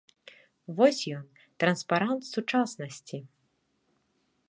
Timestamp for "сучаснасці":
2.33-3.17